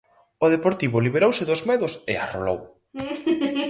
[0.45, 2.59] O Deportivo liberouse dos medos e arrolou.